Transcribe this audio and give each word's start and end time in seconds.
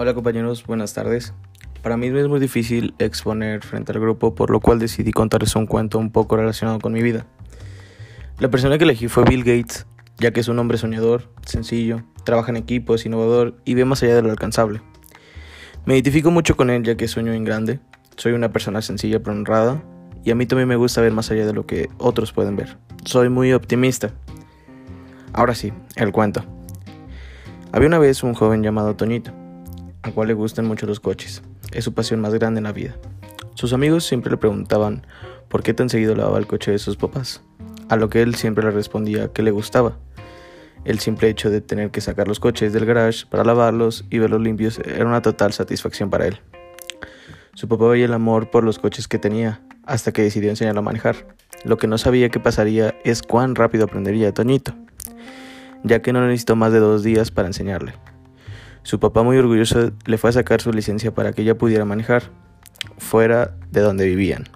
Hola 0.00 0.14
compañeros, 0.14 0.64
buenas 0.66 0.94
tardes. 0.94 1.34
Para 1.82 1.98
mí 1.98 2.06
es 2.06 2.26
muy 2.26 2.40
difícil 2.40 2.94
exponer 2.98 3.62
frente 3.62 3.92
al 3.92 4.00
grupo, 4.00 4.34
por 4.34 4.48
lo 4.48 4.58
cual 4.58 4.78
decidí 4.78 5.12
contarles 5.12 5.54
un 5.56 5.66
cuento 5.66 5.98
un 5.98 6.10
poco 6.10 6.38
relacionado 6.38 6.78
con 6.78 6.94
mi 6.94 7.02
vida. 7.02 7.26
La 8.38 8.48
persona 8.48 8.78
que 8.78 8.84
elegí 8.84 9.08
fue 9.08 9.24
Bill 9.24 9.44
Gates, 9.44 9.84
ya 10.16 10.30
que 10.30 10.40
es 10.40 10.48
un 10.48 10.58
hombre 10.58 10.78
soñador, 10.78 11.30
sencillo, 11.44 12.00
trabaja 12.24 12.50
en 12.50 12.56
equipo, 12.56 12.94
es 12.94 13.04
innovador 13.04 13.60
y 13.66 13.74
ve 13.74 13.84
más 13.84 14.02
allá 14.02 14.14
de 14.14 14.22
lo 14.22 14.30
alcanzable. 14.30 14.80
Me 15.84 15.92
identifico 15.92 16.30
mucho 16.30 16.56
con 16.56 16.70
él 16.70 16.82
ya 16.82 16.96
que 16.96 17.06
sueño 17.06 17.34
en 17.34 17.44
grande, 17.44 17.80
soy 18.16 18.32
una 18.32 18.50
persona 18.50 18.80
sencilla 18.80 19.22
pero 19.22 19.36
honrada 19.36 19.82
y 20.24 20.30
a 20.30 20.34
mí 20.34 20.46
también 20.46 20.68
me 20.68 20.76
gusta 20.76 21.02
ver 21.02 21.12
más 21.12 21.30
allá 21.30 21.44
de 21.44 21.52
lo 21.52 21.66
que 21.66 21.90
otros 21.98 22.32
pueden 22.32 22.56
ver. 22.56 22.78
Soy 23.04 23.28
muy 23.28 23.52
optimista. 23.52 24.12
Ahora 25.34 25.54
sí, 25.54 25.74
el 25.96 26.10
cuento. 26.10 26.42
Había 27.70 27.88
una 27.88 27.98
vez 27.98 28.22
un 28.22 28.32
joven 28.32 28.62
llamado 28.62 28.96
Toñito 28.96 29.38
al 30.02 30.14
cual 30.14 30.28
le 30.28 30.34
gustan 30.34 30.66
mucho 30.66 30.86
los 30.86 31.00
coches. 31.00 31.42
Es 31.72 31.84
su 31.84 31.94
pasión 31.94 32.20
más 32.20 32.34
grande 32.34 32.58
en 32.58 32.64
la 32.64 32.72
vida. 32.72 32.96
Sus 33.54 33.72
amigos 33.72 34.04
siempre 34.04 34.30
le 34.30 34.36
preguntaban 34.36 35.06
por 35.48 35.62
qué 35.62 35.74
tan 35.74 35.88
seguido 35.88 36.14
lavaba 36.14 36.38
el 36.38 36.46
coche 36.46 36.70
de 36.70 36.78
sus 36.78 36.96
papás, 36.96 37.42
a 37.88 37.96
lo 37.96 38.08
que 38.08 38.22
él 38.22 38.34
siempre 38.34 38.64
le 38.64 38.70
respondía 38.70 39.32
que 39.32 39.42
le 39.42 39.50
gustaba. 39.50 39.98
El 40.84 40.98
simple 40.98 41.28
hecho 41.28 41.50
de 41.50 41.60
tener 41.60 41.90
que 41.90 42.00
sacar 42.00 42.26
los 42.26 42.40
coches 42.40 42.72
del 42.72 42.86
garage 42.86 43.26
para 43.26 43.44
lavarlos 43.44 44.04
y 44.08 44.18
verlos 44.18 44.40
limpios 44.40 44.78
era 44.78 45.04
una 45.04 45.20
total 45.20 45.52
satisfacción 45.52 46.08
para 46.08 46.26
él. 46.26 46.40
Su 47.54 47.68
papá 47.68 47.88
veía 47.88 48.06
el 48.06 48.14
amor 48.14 48.50
por 48.50 48.64
los 48.64 48.78
coches 48.78 49.06
que 49.08 49.18
tenía, 49.18 49.60
hasta 49.84 50.12
que 50.12 50.22
decidió 50.22 50.48
enseñarlo 50.48 50.80
a 50.80 50.84
manejar. 50.84 51.16
Lo 51.64 51.76
que 51.76 51.86
no 51.86 51.98
sabía 51.98 52.30
que 52.30 52.40
pasaría 52.40 52.94
es 53.04 53.22
cuán 53.22 53.54
rápido 53.54 53.84
aprendería 53.84 54.32
Toñito, 54.32 54.72
ya 55.82 56.00
que 56.00 56.12
no 56.12 56.26
necesitó 56.26 56.56
más 56.56 56.72
de 56.72 56.78
dos 56.78 57.02
días 57.02 57.30
para 57.30 57.48
enseñarle. 57.48 57.92
Su 58.82 58.98
papá 58.98 59.22
muy 59.22 59.36
orgulloso 59.36 59.92
le 60.06 60.18
fue 60.18 60.30
a 60.30 60.32
sacar 60.32 60.60
su 60.60 60.72
licencia 60.72 61.14
para 61.14 61.32
que 61.32 61.42
ella 61.42 61.56
pudiera 61.56 61.84
manejar 61.84 62.24
fuera 62.98 63.54
de 63.70 63.80
donde 63.80 64.06
vivían. 64.06 64.48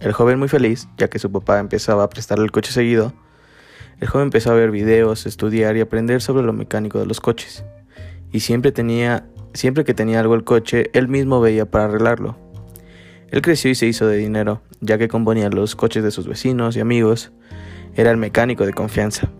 El 0.00 0.12
joven 0.12 0.38
muy 0.38 0.48
feliz, 0.48 0.88
ya 0.96 1.08
que 1.08 1.18
su 1.18 1.30
papá 1.30 1.58
empezaba 1.58 2.04
a 2.04 2.08
prestarle 2.08 2.44
el 2.44 2.52
coche 2.52 2.72
seguido, 2.72 3.12
el 4.00 4.08
joven 4.08 4.26
empezó 4.26 4.50
a 4.50 4.54
ver 4.54 4.70
videos, 4.70 5.26
estudiar 5.26 5.76
y 5.76 5.80
aprender 5.80 6.22
sobre 6.22 6.42
lo 6.42 6.54
mecánico 6.54 6.98
de 6.98 7.06
los 7.06 7.20
coches. 7.20 7.64
Y 8.32 8.40
siempre 8.40 8.72
tenía, 8.72 9.26
siempre 9.52 9.84
que 9.84 9.92
tenía 9.92 10.20
algo 10.20 10.34
el 10.34 10.44
coche, 10.44 10.90
él 10.94 11.08
mismo 11.08 11.40
veía 11.40 11.70
para 11.70 11.84
arreglarlo. 11.84 12.38
Él 13.30 13.42
creció 13.42 13.70
y 13.70 13.74
se 13.74 13.86
hizo 13.86 14.06
de 14.06 14.16
dinero, 14.16 14.62
ya 14.80 14.96
que 14.96 15.08
componía 15.08 15.50
los 15.50 15.76
coches 15.76 16.02
de 16.02 16.10
sus 16.10 16.26
vecinos 16.26 16.76
y 16.76 16.80
amigos. 16.80 17.30
Era 17.94 18.10
el 18.10 18.16
mecánico 18.16 18.64
de 18.64 18.72
confianza. 18.72 19.30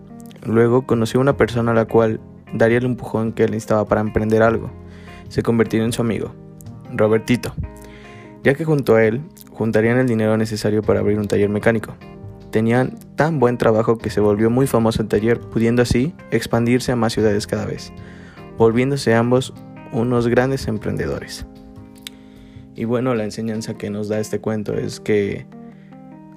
Luego 0.45 0.85
conoció 0.85 1.19
a 1.19 1.21
una 1.21 1.37
persona 1.37 1.71
a 1.71 1.75
la 1.75 1.85
cual 1.85 2.19
daría 2.53 2.77
el 2.77 2.85
empujón 2.85 3.33
que 3.33 3.43
él 3.43 3.51
necesitaba 3.51 3.85
para 3.85 4.01
emprender 4.01 4.43
algo. 4.43 4.71
Se 5.29 5.43
convertiría 5.43 5.85
en 5.85 5.93
su 5.93 6.01
amigo, 6.01 6.33
Robertito, 6.93 7.53
ya 8.43 8.53
que 8.53 8.65
junto 8.65 8.95
a 8.95 9.03
él 9.03 9.21
juntarían 9.51 9.97
el 9.97 10.07
dinero 10.07 10.37
necesario 10.37 10.81
para 10.81 10.99
abrir 10.99 11.19
un 11.19 11.27
taller 11.27 11.49
mecánico. 11.49 11.95
Tenían 12.51 12.97
tan 13.15 13.39
buen 13.39 13.57
trabajo 13.57 13.97
que 13.97 14.09
se 14.09 14.19
volvió 14.19 14.49
muy 14.49 14.67
famoso 14.67 15.01
el 15.01 15.07
taller, 15.07 15.39
pudiendo 15.39 15.81
así 15.81 16.13
expandirse 16.31 16.91
a 16.91 16.97
más 16.97 17.13
ciudades 17.13 17.47
cada 17.47 17.65
vez, 17.65 17.93
volviéndose 18.57 19.13
ambos 19.13 19.53
unos 19.93 20.27
grandes 20.27 20.67
emprendedores. 20.67 21.45
Y 22.75 22.85
bueno, 22.85 23.15
la 23.15 23.23
enseñanza 23.23 23.75
que 23.77 23.89
nos 23.89 24.09
da 24.09 24.19
este 24.19 24.39
cuento 24.39 24.73
es 24.73 24.99
que 24.99 25.45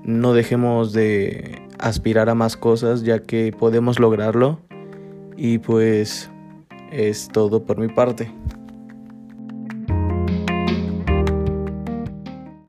no 0.04 0.34
dejemos 0.34 0.92
de 0.92 1.62
aspirar 1.78 2.28
a 2.28 2.34
más 2.34 2.56
cosas 2.56 3.02
ya 3.02 3.20
que 3.20 3.52
podemos 3.58 3.98
lograrlo 3.98 4.60
y 5.36 5.58
pues 5.58 6.30
es 6.90 7.28
todo 7.28 7.64
por 7.64 7.78
mi 7.78 7.88
parte. 7.88 8.30